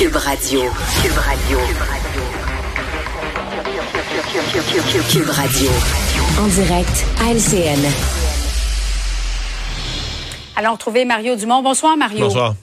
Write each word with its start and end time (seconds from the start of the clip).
Cube 0.00 0.16
Radio. 0.16 0.62
Cube 1.02 1.18
Radio. 1.18 1.58
Cube 5.10 5.28
Radio. 5.28 5.70
En 6.40 6.46
direct 6.46 7.04
à 7.20 7.34
LCN. 7.34 7.84
Allons 10.56 10.72
retrouver 10.72 11.04
Mario 11.04 11.36
Dumont. 11.36 11.60
Bonsoir, 11.60 11.98
Mario. 11.98 12.20
Bonsoir. 12.20 12.54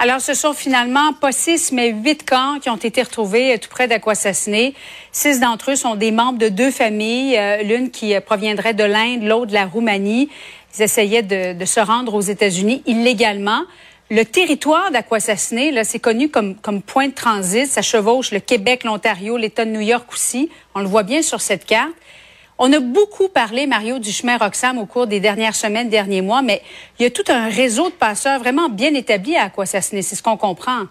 Alors, 0.00 0.20
ce 0.20 0.34
sont 0.34 0.54
finalement 0.54 1.12
pas 1.12 1.30
six, 1.30 1.70
mais 1.70 1.90
huit 1.90 2.28
camps 2.28 2.58
qui 2.60 2.68
ont 2.68 2.74
été 2.74 3.00
retrouvés 3.00 3.54
euh, 3.54 3.58
tout 3.58 3.68
près 3.68 3.86
d'Aquassassiné. 3.86 4.74
Six 5.12 5.38
d'entre 5.38 5.70
eux 5.70 5.76
sont 5.76 5.94
des 5.94 6.10
membres 6.10 6.38
de 6.38 6.48
deux 6.48 6.72
familles, 6.72 7.38
euh, 7.38 7.62
l'une 7.62 7.92
qui 7.92 8.16
euh, 8.16 8.20
proviendrait 8.20 8.74
de 8.74 8.82
l'Inde, 8.82 9.22
l'autre 9.22 9.46
de 9.46 9.54
la 9.54 9.66
Roumanie. 9.66 10.30
Ils 10.76 10.82
essayaient 10.82 11.22
de, 11.22 11.64
se 11.64 11.78
rendre 11.78 12.14
aux 12.14 12.20
États-Unis 12.20 12.82
illégalement. 12.86 13.62
Le 14.10 14.24
territoire 14.24 14.90
d'Aquassassiné, 14.90 15.70
là, 15.70 15.84
c'est 15.84 15.98
connu 15.98 16.30
comme, 16.30 16.54
comme 16.54 16.80
point 16.80 17.08
de 17.08 17.12
transit. 17.12 17.66
Ça 17.66 17.82
chevauche 17.82 18.30
le 18.30 18.40
Québec, 18.40 18.84
l'Ontario, 18.84 19.36
l'État 19.36 19.66
de 19.66 19.70
New 19.70 19.82
York 19.82 20.10
aussi. 20.10 20.48
On 20.74 20.80
le 20.80 20.86
voit 20.86 21.02
bien 21.02 21.20
sur 21.20 21.42
cette 21.42 21.66
carte. 21.66 21.92
On 22.56 22.72
a 22.72 22.80
beaucoup 22.80 23.28
parlé, 23.28 23.66
Mario, 23.66 23.98
du 23.98 24.10
chemin 24.10 24.38
Roxham 24.38 24.78
au 24.78 24.86
cours 24.86 25.06
des 25.06 25.20
dernières 25.20 25.54
semaines, 25.54 25.90
derniers 25.90 26.22
mois, 26.22 26.40
mais 26.40 26.62
il 26.98 27.02
y 27.02 27.06
a 27.06 27.10
tout 27.10 27.24
un 27.28 27.50
réseau 27.50 27.90
de 27.90 27.94
passeurs 27.94 28.40
vraiment 28.40 28.70
bien 28.70 28.94
établi 28.94 29.36
à 29.36 29.44
Aquassassiné. 29.44 30.00
C'est 30.00 30.16
ce 30.16 30.22
qu'on 30.22 30.38
comprend. 30.38 30.84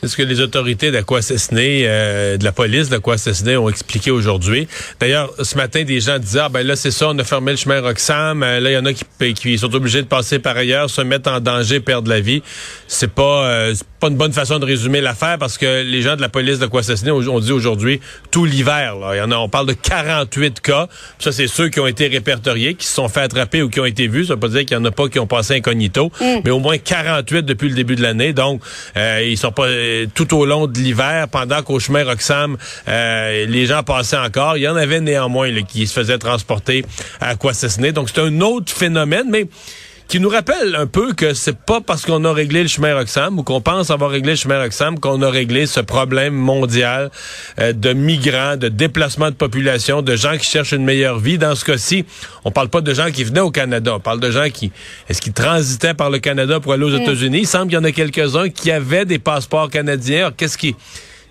C'est 0.00 0.06
ce 0.06 0.16
que 0.16 0.22
les 0.22 0.40
autorités 0.40 0.92
d'Aquassassiné, 0.92 1.82
euh, 1.84 2.36
de 2.36 2.44
la 2.44 2.52
police 2.52 2.88
d'Aquassassiné 2.88 3.56
ont 3.56 3.68
expliqué 3.68 4.12
aujourd'hui. 4.12 4.68
D'ailleurs, 5.00 5.32
ce 5.42 5.56
matin, 5.56 5.82
des 5.82 5.98
gens 5.98 6.20
disaient, 6.20 6.42
ah 6.44 6.48
ben 6.48 6.64
là, 6.64 6.76
c'est 6.76 6.92
ça, 6.92 7.08
on 7.08 7.18
a 7.18 7.24
fermé 7.24 7.50
le 7.50 7.56
chemin 7.56 7.80
Roxham. 7.80 8.44
Euh, 8.44 8.60
là, 8.60 8.70
il 8.70 8.74
y 8.74 8.76
en 8.76 8.84
a 8.84 8.92
qui, 8.92 9.34
qui 9.34 9.58
sont 9.58 9.74
obligés 9.74 10.02
de 10.02 10.06
passer 10.06 10.38
par 10.38 10.56
ailleurs, 10.56 10.88
se 10.88 11.00
mettre 11.00 11.32
en 11.32 11.40
danger, 11.40 11.80
perdre 11.80 12.08
la 12.08 12.20
vie. 12.20 12.44
C'est 12.86 13.12
pas, 13.12 13.48
euh, 13.48 13.74
pas 13.98 14.06
une 14.06 14.16
bonne 14.16 14.32
façon 14.32 14.60
de 14.60 14.64
résumer 14.64 15.00
l'affaire 15.00 15.36
parce 15.36 15.58
que 15.58 15.82
les 15.82 16.00
gens 16.00 16.14
de 16.14 16.20
la 16.20 16.28
police 16.28 16.60
d'Aquassassiné 16.60 17.10
ont 17.10 17.40
dit 17.40 17.50
aujourd'hui, 17.50 18.00
tout 18.30 18.44
l'hiver, 18.44 18.94
là, 19.00 19.16
il 19.16 19.18
y 19.18 19.20
en 19.20 19.32
a, 19.32 19.36
on 19.36 19.48
parle 19.48 19.66
de 19.66 19.72
48 19.72 20.60
cas. 20.60 20.86
Ça, 21.18 21.32
c'est 21.32 21.48
ceux 21.48 21.70
qui 21.70 21.80
ont 21.80 21.88
été 21.88 22.06
répertoriés, 22.06 22.74
qui 22.74 22.86
se 22.86 22.94
sont 22.94 23.08
fait 23.08 23.22
attraper 23.22 23.62
ou 23.62 23.68
qui 23.68 23.80
ont 23.80 23.84
été 23.84 24.06
vus. 24.06 24.26
Ça 24.26 24.34
veut 24.34 24.40
pas 24.40 24.46
dire 24.46 24.60
qu'il 24.60 24.76
y 24.76 24.80
en 24.80 24.84
a 24.84 24.92
pas 24.92 25.08
qui 25.08 25.18
ont 25.18 25.26
passé 25.26 25.56
incognito, 25.56 26.12
mm. 26.20 26.42
mais 26.44 26.50
au 26.52 26.60
moins 26.60 26.78
48 26.78 27.42
depuis 27.42 27.68
le 27.68 27.74
début 27.74 27.96
de 27.96 28.02
l'année. 28.02 28.32
Donc, 28.32 28.62
ils 28.94 29.36
sont 29.36 29.50
pas 29.50 29.66
tout 30.14 30.36
au 30.36 30.44
long 30.44 30.66
de 30.66 30.78
l'hiver, 30.78 31.28
pendant 31.28 31.62
qu'au 31.62 31.78
chemin 31.78 32.04
Roxham, 32.04 32.56
euh, 32.88 33.46
les 33.46 33.66
gens 33.66 33.82
passaient 33.82 34.18
encore. 34.18 34.56
Il 34.56 34.62
y 34.62 34.68
en 34.68 34.76
avait 34.76 35.00
néanmoins 35.00 35.62
qui 35.62 35.86
se 35.86 35.92
faisaient 35.92 36.18
transporter 36.18 36.84
à 37.20 37.30
Aquassassiné. 37.30 37.92
Donc 37.92 38.10
c'est 38.12 38.20
un 38.20 38.40
autre 38.40 38.72
phénomène, 38.72 39.26
mais 39.30 39.46
qui 40.08 40.20
nous 40.20 40.30
rappelle 40.30 40.74
un 40.74 40.86
peu 40.86 41.12
que 41.12 41.34
c'est 41.34 41.56
pas 41.56 41.82
parce 41.82 42.06
qu'on 42.06 42.24
a 42.24 42.32
réglé 42.32 42.62
le 42.62 42.68
chemin 42.68 42.94
Roxham 42.94 43.38
ou 43.38 43.42
qu'on 43.42 43.60
pense 43.60 43.90
avoir 43.90 44.10
réglé 44.10 44.30
le 44.30 44.36
chemin 44.36 44.58
Roxham 44.58 44.98
qu'on 44.98 45.20
a 45.20 45.30
réglé 45.30 45.66
ce 45.66 45.80
problème 45.80 46.32
mondial 46.32 47.10
euh, 47.60 47.74
de 47.74 47.92
migrants, 47.92 48.56
de 48.56 48.68
déplacement 48.68 49.28
de 49.28 49.34
population, 49.34 50.00
de 50.00 50.16
gens 50.16 50.38
qui 50.38 50.46
cherchent 50.46 50.72
une 50.72 50.84
meilleure 50.84 51.18
vie. 51.18 51.36
Dans 51.36 51.54
ce 51.54 51.62
cas-ci, 51.62 52.06
on 52.46 52.50
parle 52.50 52.70
pas 52.70 52.80
de 52.80 52.94
gens 52.94 53.10
qui 53.10 53.22
venaient 53.22 53.40
au 53.40 53.50
Canada, 53.50 53.96
on 53.96 54.00
parle 54.00 54.20
de 54.20 54.30
gens 54.30 54.48
qui 54.48 54.72
est-ce 55.10 55.20
qu'ils 55.20 55.34
transitaient 55.34 55.94
par 55.94 56.08
le 56.08 56.18
Canada 56.20 56.58
pour 56.58 56.72
aller 56.72 56.84
aux 56.84 56.98
mm. 56.98 57.02
États-Unis? 57.02 57.40
Il 57.40 57.46
semble 57.46 57.66
qu'il 57.66 57.74
y 57.74 57.78
en 57.78 57.84
a 57.84 57.92
quelques-uns 57.92 58.48
qui 58.48 58.70
avaient 58.70 59.04
des 59.04 59.18
passeports 59.18 59.68
canadiens. 59.68 60.32
Qu'est-ce 60.34 60.56
qui 60.56 60.74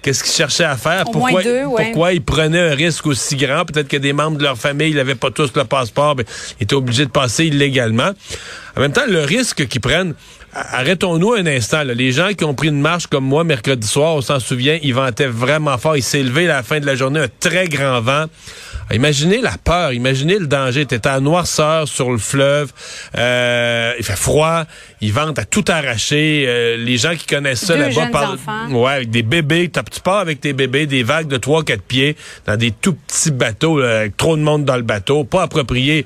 Qu'est-ce 0.02 0.24
qu'ils 0.24 0.34
cherchaient 0.34 0.64
à 0.64 0.78
faire? 0.78 1.06
pourquoi, 1.06 1.42
pourquoi 1.76 2.14
ils 2.14 2.22
prenaient 2.22 2.72
un 2.72 2.76
risque 2.76 3.06
aussi 3.08 3.36
grand? 3.36 3.66
Peut-être 3.66 3.88
que 3.88 3.98
des 3.98 4.14
membres 4.14 4.38
de 4.38 4.44
leur 4.44 4.58
famille 4.58 4.94
n'avaient 4.94 5.16
pas 5.16 5.32
tous 5.32 5.52
le 5.56 5.64
passeport, 5.64 6.16
mais 6.16 6.26
ils 6.60 6.64
étaient 6.64 6.76
obligés 6.76 7.06
de 7.06 7.12
passer 7.12 7.46
illégalement. 7.46 8.12
En 8.76 8.82
même 8.82 8.94
temps, 8.94 9.08
le 9.08 9.24
risque 9.24 9.68
qu'ils 9.68 9.82
prennent, 9.82 10.14
arrêtons-nous 10.54 11.34
un 11.34 11.46
instant. 11.46 11.84
Les 11.84 12.12
gens 12.12 12.30
qui 12.34 12.44
ont 12.46 12.54
pris 12.54 12.68
une 12.68 12.80
marche 12.80 13.08
comme 13.08 13.26
moi 13.26 13.44
mercredi 13.44 13.88
soir, 13.88 14.16
on 14.16 14.22
s'en 14.22 14.40
souvient, 14.40 14.78
ils 14.82 14.94
vantaient 14.94 15.28
vraiment 15.28 15.78
fort. 15.78 15.98
Il 15.98 16.04
s'est 16.04 16.24
levé 16.24 16.46
à 16.46 16.58
la 16.58 16.64
fin 16.64 16.80
de 16.80 16.86
la 16.86 16.96
journée 16.96 17.22
un 17.22 17.28
très 17.40 17.68
grand 17.68 18.02
vent. 18.02 18.26
Imaginez 18.92 19.42
la 19.42 19.58
peur, 19.58 19.94
imaginez 19.94 20.40
le 20.40 20.48
danger. 20.48 20.86
T'es 20.86 21.08
à 21.08 21.20
noirceur 21.20 21.88
sur 21.88 22.12
le 22.12 22.18
fleuve, 22.18 22.72
euh, 23.18 23.94
il 23.98 24.06
fait 24.06 24.16
froid, 24.16 24.64
ils 25.02 25.12
vantent 25.12 25.40
à 25.40 25.46
tout 25.46 25.66
arracher. 25.68 26.46
Euh, 26.48 26.78
les 26.78 26.98
gens 26.98 27.16
qui 27.16 27.26
connaissent 27.26 27.66
ça 27.66 27.76
là-bas 27.76 28.08
parlent, 28.12 28.38
ouais, 28.72 28.92
avec 28.92 29.10
des 29.10 29.24
bébés. 29.24 29.70
Tu 29.70 30.02
pars 30.02 30.20
avec 30.20 30.42
tes 30.42 30.54
bébés, 30.54 30.86
des 30.86 31.04
vagues 31.04 31.28
de 31.28 31.38
3-4 31.38 31.80
pieds 31.80 32.16
dans 32.46 32.56
des 32.56 32.72
tout 32.72 32.94
petits 32.94 33.32
bateaux 33.32 33.80
avec 33.80 34.16
trop 34.18 34.38
de 34.38 34.42
monde 34.42 34.66
dans 34.66 34.78
le 34.78 34.84
bateau, 34.84 35.24
pas 35.24 35.44
approprié 35.44 36.06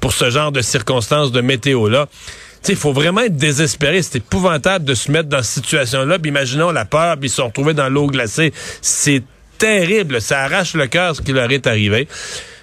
pour 0.00 0.12
ce 0.12 0.30
genre 0.30 0.52
de 0.52 0.60
circonstances 0.60 1.32
de 1.32 1.40
météo 1.40 1.88
là 1.88 2.06
il 2.68 2.76
faut 2.76 2.92
vraiment 2.92 3.22
être 3.22 3.36
désespéré. 3.36 4.02
C'est 4.02 4.18
épouvantable 4.18 4.84
de 4.84 4.94
se 4.94 5.10
mettre 5.10 5.28
dans 5.28 5.42
cette 5.42 5.64
situation-là. 5.64 6.18
imaginons 6.24 6.70
la 6.70 6.84
peur, 6.84 7.16
puis 7.16 7.26
ils 7.26 7.30
se 7.30 7.36
sont 7.36 7.46
retrouvés 7.46 7.74
dans 7.74 7.88
l'eau 7.88 8.06
glacée. 8.06 8.52
C'est 8.82 9.22
terrible. 9.58 10.20
Ça 10.20 10.40
arrache 10.40 10.74
le 10.74 10.86
cœur 10.86 11.16
ce 11.16 11.22
qui 11.22 11.32
leur 11.32 11.50
est 11.50 11.66
arrivé. 11.66 12.08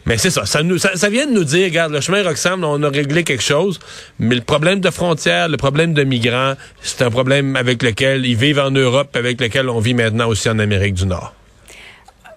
Mais 0.06 0.18
c'est 0.18 0.30
ça. 0.30 0.46
Ça, 0.46 0.62
nous, 0.62 0.78
ça, 0.78 1.10
vient 1.10 1.26
de 1.26 1.32
nous 1.32 1.44
dire, 1.44 1.66
regarde, 1.66 1.92
le 1.92 2.00
chemin 2.00 2.24
Roxham, 2.24 2.64
on 2.64 2.82
a 2.84 2.90
réglé 2.90 3.24
quelque 3.24 3.44
chose, 3.44 3.80
mais 4.20 4.36
le 4.36 4.42
problème 4.42 4.80
de 4.80 4.92
frontières, 4.92 5.50
le 5.50 5.58
problème 5.58 5.94
de 5.94 6.04
migrants, 6.04 6.54
c'est 6.82 7.02
un 7.02 7.10
problème 7.10 7.56
avec 7.56 7.82
lequel 7.82 8.26
ils 8.26 8.36
vivent 8.36 8.60
en 8.60 8.72
Europe, 8.72 9.16
avec 9.16 9.42
lequel 9.42 9.68
on 9.68 9.80
vit 9.80 9.96
maintenant 9.96 10.28
aussi 10.28 10.48
en 10.48 10.60
Amérique 10.60 10.94
du 10.94 11.08
Nord. 11.08 11.34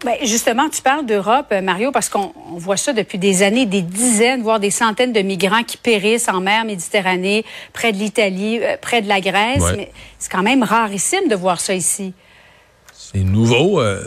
Ben 0.05 0.15
justement, 0.23 0.69
tu 0.69 0.81
parles 0.81 1.07
d'Europe, 1.07 1.47
euh, 1.51 1.61
Mario, 1.61 1.91
parce 1.91 2.09
qu'on 2.09 2.33
voit 2.55 2.77
ça 2.77 2.93
depuis 2.93 3.19
des 3.19 3.43
années, 3.43 3.67
des 3.67 3.83
dizaines, 3.83 4.43
voire 4.43 4.61
des 4.61 4.71
centaines 4.71 5.13
de 5.13 5.21
migrants 5.21 5.65
qui 5.65 5.77
périssent 5.77 6.29
en 6.29 6.41
mer 6.41 6.65
Méditerranée, 6.65 7.45
près 7.73 7.93
de 7.93 7.99
l'Italie, 7.99 8.61
euh, 8.63 8.77
près 8.81 9.03
de 9.03 9.09
la 9.09 9.21
Grèce. 9.21 9.65
Mais 9.77 9.91
c'est 10.21 10.31
quand 10.31 10.45
même 10.45 10.63
rarissime 10.63 11.29
de 11.29 11.35
voir 11.35 11.61
ça 11.61 11.75
ici. 11.75 12.15
C'est 12.95 13.19
nouveau. 13.19 13.81
Euh, 13.81 14.07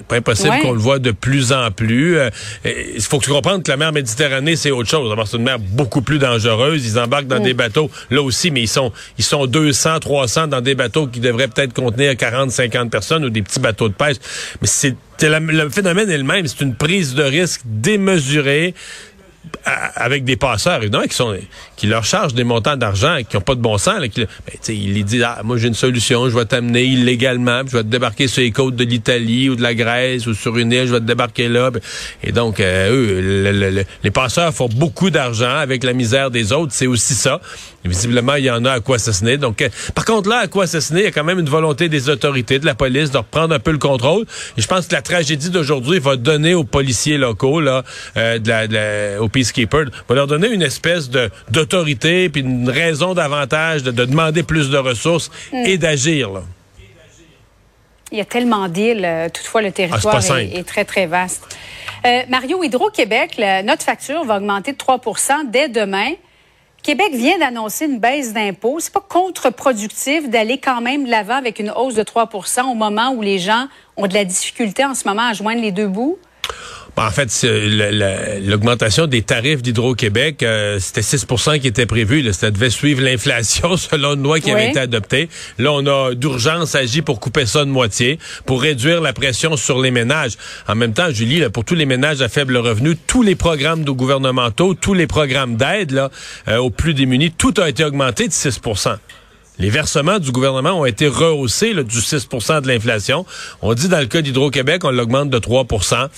c'est 0.00 0.06
pas 0.06 0.16
impossible 0.16 0.58
qu'on 0.62 0.72
le 0.72 0.78
voit 0.78 0.98
de 0.98 1.10
plus 1.10 1.52
en 1.52 1.70
plus. 1.70 2.18
Il 2.64 3.02
faut 3.02 3.18
que 3.18 3.24
tu 3.24 3.30
comprennes 3.30 3.62
que 3.62 3.70
la 3.70 3.76
mer 3.76 3.92
Méditerranée, 3.92 4.56
c'est 4.56 4.70
autre 4.70 4.88
chose. 4.88 5.14
c'est 5.26 5.36
une 5.36 5.42
mer 5.42 5.58
beaucoup 5.58 6.00
plus 6.00 6.18
dangereuse. 6.18 6.86
Ils 6.86 6.98
embarquent 6.98 7.26
dans 7.26 7.40
mm. 7.40 7.44
des 7.44 7.54
bateaux, 7.54 7.90
là 8.10 8.22
aussi, 8.22 8.50
mais 8.50 8.62
ils 8.62 8.68
sont, 8.68 8.92
ils 9.18 9.24
sont 9.24 9.46
200, 9.46 10.00
300 10.00 10.48
dans 10.48 10.60
des 10.60 10.74
bateaux 10.74 11.06
qui 11.06 11.20
devraient 11.20 11.48
peut-être 11.48 11.74
contenir 11.74 12.16
40, 12.16 12.50
50 12.50 12.90
personnes 12.90 13.24
ou 13.24 13.30
des 13.30 13.42
petits 13.42 13.60
bateaux 13.60 13.88
de 13.88 13.94
pêche. 13.94 14.16
Mais 14.60 14.68
c'est 14.68 14.96
le 15.22 15.68
phénomène 15.68 16.10
est 16.10 16.16
le 16.16 16.24
même. 16.24 16.46
C'est 16.46 16.62
une 16.62 16.74
prise 16.74 17.14
de 17.14 17.22
risque 17.22 17.60
démesurée 17.64 18.74
avec 19.64 20.24
des 20.24 20.36
passeurs, 20.36 20.82
évidemment, 20.82 21.04
qui 21.04 21.14
sont 21.14 21.36
qui 21.76 21.86
leur 21.86 22.04
chargent 22.04 22.34
des 22.34 22.44
montants 22.44 22.76
d'argent 22.76 23.18
qui 23.28 23.36
n'ont 23.36 23.42
pas 23.42 23.54
de 23.54 23.60
bon 23.60 23.78
sens. 23.78 24.00
Là, 24.00 24.08
qui, 24.08 24.20
ben, 24.20 24.54
il 24.68 24.94
les 24.94 25.02
dit 25.02 25.22
ah, 25.22 25.40
moi 25.44 25.56
j'ai 25.56 25.68
une 25.68 25.74
solution, 25.74 26.28
je 26.28 26.36
vais 26.36 26.44
t'amener 26.44 26.84
illégalement, 26.84 27.62
je 27.66 27.76
vais 27.76 27.82
te 27.82 27.88
débarquer 27.88 28.28
sur 28.28 28.42
les 28.42 28.50
côtes 28.50 28.76
de 28.76 28.84
l'Italie 28.84 29.48
ou 29.48 29.56
de 29.56 29.62
la 29.62 29.74
Grèce 29.74 30.26
ou 30.26 30.34
sur 30.34 30.56
une 30.58 30.72
île, 30.72 30.86
je 30.86 30.92
vais 30.92 31.00
te 31.00 31.04
débarquer 31.04 31.48
là. 31.48 31.70
Et 32.22 32.32
donc, 32.32 32.60
euh, 32.60 32.90
eux, 32.90 33.84
les 34.02 34.10
passeurs 34.10 34.52
font 34.52 34.68
beaucoup 34.68 35.10
d'argent 35.10 35.56
avec 35.56 35.84
la 35.84 35.92
misère 35.92 36.30
des 36.30 36.52
autres. 36.52 36.72
C'est 36.72 36.86
aussi 36.86 37.14
ça. 37.14 37.40
visiblement, 37.84 38.34
il 38.34 38.44
y 38.44 38.50
en 38.50 38.64
a 38.64 38.72
à 38.72 38.80
quoi 38.80 38.96
assassiner. 38.96 39.38
Donc, 39.38 39.62
euh, 39.62 39.68
par 39.94 40.04
contre, 40.04 40.28
là, 40.28 40.38
à 40.38 40.46
quoi 40.46 40.64
assassiner, 40.64 41.00
il 41.00 41.04
y 41.04 41.08
a 41.08 41.12
quand 41.12 41.24
même 41.24 41.38
une 41.38 41.48
volonté 41.48 41.88
des 41.88 42.08
autorités, 42.08 42.58
de 42.58 42.66
la 42.66 42.74
police, 42.74 43.10
de 43.10 43.18
reprendre 43.18 43.54
un 43.54 43.58
peu 43.58 43.72
le 43.72 43.78
contrôle. 43.78 44.24
Et 44.56 44.60
je 44.60 44.66
pense 44.66 44.86
que 44.86 44.94
la 44.94 45.02
tragédie 45.02 45.50
d'aujourd'hui 45.50 45.98
va 45.98 46.16
donner 46.16 46.54
aux 46.54 46.64
policiers 46.64 47.16
locaux, 47.16 47.60
là, 47.60 47.84
euh, 48.16 48.38
de 48.38 48.48
la, 48.48 48.66
de 48.66 49.18
aux 49.18 49.28
peacekeepers, 49.52 49.90
va 50.08 50.14
leur 50.14 50.26
donner 50.26 50.48
une 50.48 50.62
espèce 50.62 51.10
de 51.10 51.30
d'autorité 51.50 52.28
puis 52.28 52.42
une 52.42 52.68
raison 52.68 53.14
davantage 53.14 53.82
de, 53.82 53.90
demander 53.90 54.42
plus 54.42 54.70
de 54.70 54.78
ressources 54.78 55.30
mm. 55.52 55.66
et 55.66 55.78
d'agir. 55.78 56.30
Il 58.12 58.18
y 58.18 58.20
a 58.20 58.24
tellement 58.24 58.68
d'îles. 58.68 59.04
Euh, 59.04 59.28
toutefois, 59.28 59.62
le 59.62 59.70
territoire 59.70 60.20
ah, 60.30 60.42
est, 60.42 60.66
très, 60.66 60.84
très 60.84 61.06
vaste. 61.06 61.56
Euh, 62.04 62.22
Mario, 62.28 62.62
Hydro-Québec, 62.64 63.40
notre 63.64 63.84
facture 63.84 64.24
va 64.24 64.38
augmenter 64.38 64.72
de 64.72 64.76
3% 64.76 65.50
dès 65.50 65.68
demain. 65.68 66.12
Québec 66.82 67.12
vient 67.12 67.38
d'annoncer 67.38 67.84
une 67.84 67.98
baisse 67.98 68.32
d'impôts. 68.32 68.80
C'est 68.80 68.92
pas 68.92 69.04
contre-productif 69.06 70.28
d'aller 70.28 70.58
quand 70.58 70.80
même 70.80 71.04
de 71.04 71.10
l'avant 71.10 71.34
avec 71.34 71.58
une 71.58 71.70
hausse 71.70 71.94
de 71.94 72.02
3% 72.02 72.62
au 72.62 72.74
moment 72.74 73.10
où 73.12 73.22
les 73.22 73.38
gens 73.38 73.66
ont 73.96 74.06
de 74.06 74.14
la 74.14 74.24
difficulté 74.24 74.84
en 74.84 74.94
ce 74.94 75.06
moment 75.06 75.28
à 75.28 75.34
joindre 75.34 75.60
les 75.60 75.72
deux 75.72 75.88
bouts? 75.88 76.18
En 77.00 77.10
fait, 77.10 77.46
l'augmentation 78.46 79.06
des 79.06 79.22
tarifs 79.22 79.62
d'Hydro-Québec, 79.62 80.42
euh, 80.42 80.78
c'était 80.80 81.00
6% 81.00 81.58
qui 81.58 81.66
était 81.66 81.86
prévu. 81.86 82.30
Ça 82.34 82.50
devait 82.50 82.68
suivre 82.68 83.00
l'inflation 83.00 83.76
selon 83.78 84.16
une 84.16 84.22
loi 84.22 84.38
qui 84.38 84.50
avait 84.50 84.68
été 84.68 84.80
adoptée. 84.80 85.30
Là, 85.58 85.72
on 85.72 85.86
a 85.86 86.14
d'urgence 86.14 86.74
agi 86.74 87.00
pour 87.00 87.18
couper 87.18 87.46
ça 87.46 87.64
de 87.64 87.70
moitié, 87.70 88.18
pour 88.44 88.60
réduire 88.60 89.00
la 89.00 89.14
pression 89.14 89.56
sur 89.56 89.80
les 89.80 89.90
ménages. 89.90 90.32
En 90.68 90.74
même 90.74 90.92
temps, 90.92 91.10
Julie, 91.10 91.42
pour 91.48 91.64
tous 91.64 91.74
les 91.74 91.86
ménages 91.86 92.20
à 92.20 92.28
faible 92.28 92.58
revenu, 92.58 92.96
tous 93.06 93.22
les 93.22 93.34
programmes 93.34 93.82
gouvernementaux, 93.84 94.74
tous 94.74 94.94
les 94.94 95.06
programmes 95.06 95.56
d'aide 95.56 95.92
là, 95.92 96.10
euh, 96.48 96.58
aux 96.58 96.70
plus 96.70 96.92
démunis, 96.92 97.30
tout 97.30 97.54
a 97.56 97.68
été 97.70 97.82
augmenté 97.82 98.28
de 98.28 98.32
6 98.32 98.60
les 99.60 99.70
versements 99.70 100.18
du 100.18 100.32
gouvernement 100.32 100.80
ont 100.80 100.86
été 100.86 101.06
rehaussés 101.06 101.74
du 101.74 101.98
6% 101.98 102.62
de 102.62 102.68
l'inflation. 102.68 103.24
On 103.62 103.74
dit 103.74 103.88
dans 103.88 104.00
le 104.00 104.06
cas 104.06 104.22
d'Hydro-Québec, 104.22 104.84
on 104.84 104.90
l'augmente 104.90 105.30
de 105.30 105.38
3% 105.38 106.08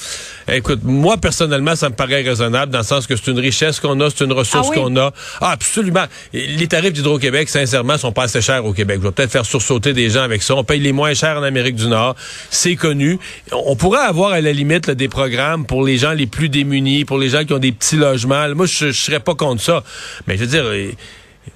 Écoute, 0.48 0.80
moi, 0.82 1.16
personnellement, 1.16 1.76
ça 1.76 1.88
me 1.88 1.94
paraît 1.94 2.22
raisonnable 2.22 2.72
dans 2.72 2.78
le 2.78 2.84
sens 2.84 3.06
que 3.06 3.16
c'est 3.16 3.30
une 3.30 3.38
richesse 3.38 3.80
qu'on 3.80 4.00
a, 4.00 4.10
c'est 4.10 4.24
une 4.24 4.32
ressource 4.32 4.68
Ah 4.68 4.74
oui? 4.74 4.82
qu'on 4.82 4.96
a. 4.96 5.12
Ah, 5.40 5.50
absolument. 5.50 6.04
Les 6.32 6.66
tarifs 6.66 6.92
d'Hydro-Québec, 6.92 7.48
sincèrement, 7.48 7.98
sont 7.98 8.12
pas 8.12 8.24
assez 8.24 8.40
chers 8.40 8.64
au 8.64 8.72
Québec. 8.72 8.98
Je 9.00 9.06
vais 9.06 9.12
peut-être 9.12 9.30
faire 9.30 9.46
sursauter 9.46 9.92
des 9.92 10.10
gens 10.10 10.22
avec 10.22 10.42
ça. 10.42 10.54
On 10.54 10.64
paye 10.64 10.80
les 10.80 10.92
moins 10.92 11.14
chers 11.14 11.36
en 11.38 11.42
Amérique 11.42 11.76
du 11.76 11.88
Nord. 11.88 12.14
C'est 12.50 12.76
connu. 12.76 13.18
On 13.52 13.76
pourrait 13.76 14.00
avoir, 14.00 14.32
à 14.32 14.40
la 14.40 14.52
limite, 14.52 14.86
là, 14.86 14.94
des 14.94 15.08
programmes 15.08 15.66
pour 15.66 15.84
les 15.84 15.98
gens 15.98 16.12
les 16.12 16.26
plus 16.26 16.48
démunis, 16.48 17.04
pour 17.04 17.18
les 17.18 17.28
gens 17.30 17.44
qui 17.44 17.52
ont 17.52 17.58
des 17.58 17.72
petits 17.72 17.96
logements. 17.96 18.48
Moi, 18.54 18.66
je, 18.66 18.92
je 18.92 19.00
serais 19.00 19.20
pas 19.20 19.34
contre 19.34 19.62
ça. 19.62 19.82
Mais 20.26 20.36
je 20.36 20.44
veux 20.44 20.46
dire... 20.46 20.64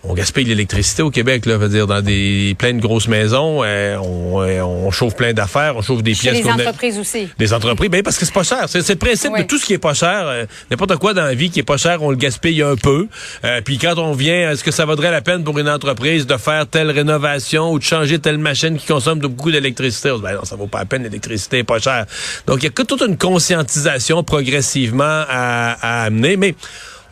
on 0.03 0.15
gaspille 0.15 0.45
l'électricité 0.45 1.03
au 1.03 1.11
Québec, 1.11 1.47
là, 1.47 1.55
je 1.55 1.59
veux 1.59 1.69
dire, 1.69 1.87
dans 1.87 2.01
des 2.01 2.55
plein 2.59 2.73
de 2.75 2.81
grosses 2.81 3.09
maisons, 3.09 3.63
euh, 3.65 3.97
on, 3.99 4.41
euh, 4.43 4.61
on 4.61 4.91
chauffe 4.91 5.15
plein 5.17 5.33
d'affaires, 5.33 5.77
on 5.77 5.83
chauffe 5.83 6.03
des 6.03 6.15
Chez 6.15 6.31
pièces 6.31 6.45
les 6.45 6.49
a- 6.51 6.55
entreprises 6.55 6.99
aussi. 6.99 7.29
des 7.39 7.53
entreprises, 7.53 7.89
ben 7.91 8.03
parce 8.03 8.19
que 8.19 8.25
c'est 8.25 8.35
pas 8.35 8.43
cher. 8.43 8.65
C'est 8.69 8.89
le 8.89 8.97
principe 8.97 9.31
Oui. 9.35 9.43
de 9.43 9.47
tout 9.47 9.59
ce 9.59 9.65
qui 9.67 9.73
est 9.75 9.79
pas 9.79 9.95
cher. 9.95 10.23
euh, 10.27 10.47
N'importe 10.71 10.97
quoi 10.97 11.15
dans 11.15 11.25
la 11.25 11.35
vie 11.35 11.51
qui 11.51 11.61
est 11.61 11.65
pas 11.65 11.77
cher, 11.77 12.03
on 12.03 12.11
le 12.11 12.17
gaspille 12.17 12.63
un 12.63 12.77
peu. 12.77 13.07
Euh, 13.45 13.61
puis 13.65 13.79
quand 13.79 13.97
on 13.99 14.13
vient, 14.13 14.51
est-ce 14.53 14.65
que 14.65 14.71
ça 14.73 14.85
vaudrait 14.85 15.11
la 15.11 15.21
peine 15.23 15.45
pour 15.45 15.59
une 15.59 15.69
entreprise 15.69 16.27
de 16.27 16.37
faire 16.37 16.67
telle 16.67 16.91
rénovation 16.91 17.71
ou 17.73 17.79
de 17.79 17.85
changer 17.85 18.19
telle 18.19 18.39
machine 18.39 18.77
qui 18.79 18.87
consomme 18.87 19.19
de 19.21 19.27
beaucoup 19.29 19.51
d'électricité? 19.53 20.11
Ben 20.23 20.35
non, 20.35 20.45
ça 20.45 20.57
vaut 20.57 20.67
pas 20.67 20.79
la 20.81 20.85
peine, 20.87 21.03
l'électricité 21.05 21.59
est 21.59 21.65
pas 21.65 21.79
chère. 21.79 22.07
Donc 22.47 22.59
il 22.61 22.65
y 22.65 22.69
a 22.69 22.71
que 22.71 22.83
toute 22.83 23.03
une 23.03 23.17
conscientisation 23.17 24.23
progressivement 24.25 25.05
à, 25.29 25.77
à 25.81 26.03
amener, 26.05 26.37
mais 26.37 26.55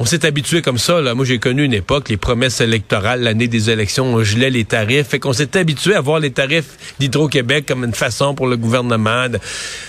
on 0.01 0.05
s'est 0.05 0.27
habitué 0.27 0.61
comme 0.61 0.79
ça. 0.79 1.01
Moi, 1.15 1.25
j'ai 1.25 1.39
connu 1.39 1.65
une 1.65 1.73
époque, 1.75 2.09
les 2.09 2.17
promesses 2.17 2.61
électorales, 2.61 3.21
l'année 3.23 3.47
des 3.49 3.71
élections, 3.71 4.07
on 4.07 4.25
gelait 4.25 4.51
les 4.51 4.65
tarifs. 4.65 5.07
Fait 5.09 5.19
qu'on 5.21 5.33
s'est 5.33 5.57
habitué 5.57 5.95
à 5.95 6.01
voir 6.01 6.19
les 6.19 6.33
tarifs 6.33 6.95
d'Hydro-Québec 6.99 7.65
comme 7.67 7.85
une 7.85 7.95
façon 7.95 8.35
pour 8.35 8.47
le 8.49 8.57
gouvernement. 8.57 9.29
de- 9.29 9.39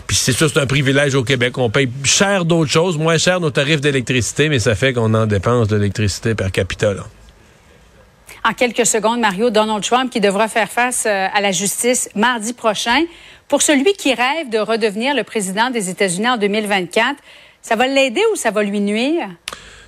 Puis 0.07 0.15
c'est 0.15 0.31
sûr, 0.33 0.49
c'est 0.49 0.59
un 0.59 0.67
privilège 0.67 1.15
au 1.15 1.23
Québec. 1.23 1.57
On 1.57 1.69
paye 1.69 1.89
cher 2.03 2.45
d'autres 2.45 2.71
choses, 2.71 2.97
moins 2.97 3.17
cher 3.17 3.39
nos 3.39 3.49
tarifs 3.49 3.81
d'électricité, 3.81 4.47
mais 4.49 4.59
ça 4.59 4.75
fait 4.75 4.93
qu'on 4.93 5.13
en 5.13 5.25
dépense 5.25 5.67
de 5.67 5.75
l'électricité 5.77 6.35
per 6.35 6.51
capita. 6.51 6.93
En 8.47 8.53
quelques 8.53 8.85
secondes, 8.85 9.19
Mario, 9.19 9.49
Donald 9.49 9.83
Trump 9.83 10.11
qui 10.11 10.19
devra 10.19 10.47
faire 10.47 10.69
face 10.69 11.05
euh, 11.07 11.27
à 11.33 11.41
la 11.41 11.51
justice 11.51 12.09
mardi 12.15 12.53
prochain. 12.53 13.03
Pour 13.47 13.63
celui 13.63 13.93
qui 13.93 14.13
rêve 14.13 14.49
de 14.51 14.59
redevenir 14.59 15.15
le 15.15 15.23
président 15.23 15.71
des 15.71 15.89
États-Unis 15.89 16.29
en 16.29 16.37
2024, 16.37 17.15
ça 17.63 17.75
va 17.75 17.87
l'aider 17.87 18.21
ou 18.31 18.35
ça 18.35 18.51
va 18.51 18.61
lui 18.61 18.79
nuire? 18.81 19.29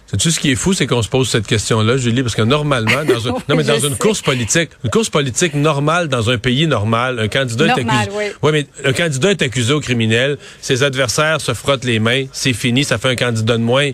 Sais-tu 0.10 0.32
ce 0.32 0.40
qui 0.40 0.52
est 0.52 0.56
fou, 0.56 0.72
c'est 0.72 0.88
qu'on 0.88 1.02
se 1.02 1.10
pose 1.10 1.28
cette 1.30 1.46
question-là, 1.46 1.98
Julie, 1.98 2.22
parce 2.24 2.34
que 2.36 2.42
normalement, 2.42 3.04
dans, 3.04 3.28
un- 3.28 3.32
Oui, 3.34 3.40
non, 3.50 3.56
mais 3.58 3.64
dans 3.66 3.78
une 3.78 3.92
sais. 3.92 3.98
course 3.98 4.22
politique, 4.22 4.70
une 4.86 4.90
course 4.90 5.10
politique 5.10 5.54
normale 5.54 6.08
dans 6.08 6.30
un 6.30 6.38
pays 6.38 6.66
normal, 6.66 7.20
un 7.20 7.28
candidat 7.28 7.66
est 7.66 7.72
accusé. 7.82 8.10
oui. 8.16 8.24
Ouais, 8.42 8.52
mais 8.54 8.68
un 8.86 8.94
candidat 8.94 9.32
est 9.32 9.42
accusé 9.42 9.74
au 9.74 9.82
criminel, 9.82 10.38
ses 10.62 10.84
adversaires 10.84 11.42
se 11.42 11.54
frottent 11.54 11.84
les 11.84 12.00
mains, 12.00 12.24
c'est 12.32 12.54
fini, 12.54 12.86
ça 12.86 12.98
fait 12.98 13.10
un 13.10 13.16
candidat 13.18 13.58
de 13.58 13.64
moins. 13.64 13.90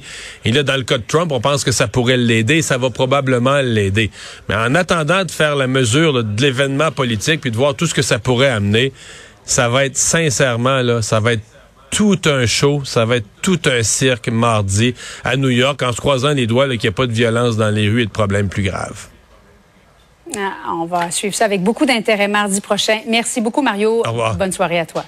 Et 0.45 0.51
là, 0.51 0.61
dans 0.61 0.75
le 0.77 0.83
cas 0.83 0.99
de 0.99 1.03
Trump, 1.07 1.31
on 1.31 1.41
pense 1.41 1.63
que 1.63 1.71
ça 1.71 1.87
pourrait 1.87 2.17
l'aider, 2.17 2.61
ça 2.61 2.77
va 2.77 2.91
probablement 2.91 3.61
l'aider. 3.61 4.11
Mais 4.49 4.55
en 4.55 4.75
attendant 4.75 5.25
de 5.25 5.31
faire 5.31 5.55
la 5.55 5.65
mesure 5.65 6.13
là, 6.13 6.21
de 6.21 6.41
l'événement 6.41 6.91
politique 6.91 7.41
puis 7.41 7.49
de 7.49 7.57
voir 7.57 7.73
tout 7.73 7.87
ce 7.87 7.93
que 7.95 8.03
ça 8.03 8.19
pourrait 8.19 8.49
amener, 8.49 8.93
ça 9.45 9.67
va 9.67 9.85
être 9.85 9.97
sincèrement 9.97 10.81
là, 10.83 11.01
ça 11.01 11.19
va 11.19 11.33
être 11.33 11.41
tout 11.93 12.19
un 12.25 12.47
show, 12.47 12.81
ça 12.85 13.05
va 13.05 13.17
être 13.17 13.27
tout 13.43 13.59
un 13.65 13.83
cirque 13.83 14.27
mardi 14.27 14.95
à 15.23 15.37
New 15.37 15.49
York 15.49 15.81
en 15.83 15.91
se 15.91 15.97
croisant 15.97 16.33
les 16.33 16.47
doigts 16.47 16.67
qu'il 16.69 16.79
n'y 16.81 16.87
a 16.87 16.91
pas 16.91 17.05
de 17.05 17.11
violence 17.11 17.55
dans 17.55 17.69
les 17.69 17.87
rues 17.87 18.01
et 18.01 18.05
de 18.05 18.11
problèmes 18.11 18.49
plus 18.49 18.63
graves. 18.63 19.07
Ah, 20.35 20.71
on 20.71 20.85
va 20.85 21.11
suivre 21.11 21.35
ça 21.35 21.45
avec 21.45 21.61
beaucoup 21.61 21.85
d'intérêt 21.85 22.27
mardi 22.27 22.61
prochain. 22.61 22.99
Merci 23.07 23.41
beaucoup, 23.41 23.61
Mario. 23.61 24.01
Au 24.05 24.09
revoir. 24.09 24.35
Bonne 24.35 24.51
soirée 24.51 24.79
à 24.79 24.87
toi. 24.87 25.05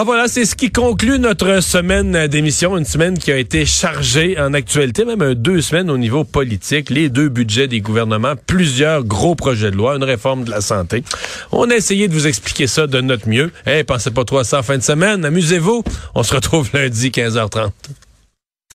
Ah 0.00 0.04
voilà, 0.04 0.28
c'est 0.28 0.44
ce 0.44 0.54
qui 0.54 0.70
conclut 0.70 1.18
notre 1.18 1.60
semaine 1.60 2.28
d'émission, 2.28 2.78
une 2.78 2.84
semaine 2.84 3.18
qui 3.18 3.32
a 3.32 3.36
été 3.36 3.66
chargée 3.66 4.38
en 4.38 4.54
actualité, 4.54 5.04
même 5.04 5.34
deux 5.34 5.60
semaines 5.60 5.90
au 5.90 5.98
niveau 5.98 6.22
politique, 6.22 6.88
les 6.88 7.08
deux 7.08 7.28
budgets 7.28 7.66
des 7.66 7.80
gouvernements, 7.80 8.34
plusieurs 8.46 9.02
gros 9.02 9.34
projets 9.34 9.72
de 9.72 9.76
loi, 9.76 9.96
une 9.96 10.04
réforme 10.04 10.44
de 10.44 10.52
la 10.52 10.60
santé. 10.60 11.02
On 11.50 11.68
a 11.68 11.74
essayé 11.74 12.06
de 12.06 12.12
vous 12.12 12.28
expliquer 12.28 12.68
ça 12.68 12.86
de 12.86 13.00
notre 13.00 13.28
mieux. 13.28 13.50
Eh, 13.66 13.82
pensez 13.82 14.12
pas 14.12 14.24
trop 14.24 14.38
à 14.38 14.44
ça 14.44 14.60
en 14.60 14.62
fin 14.62 14.78
de 14.78 14.84
semaine, 14.84 15.24
amusez-vous. 15.24 15.82
On 16.14 16.22
se 16.22 16.32
retrouve 16.32 16.70
lundi 16.74 17.10
15h30. 17.10 17.72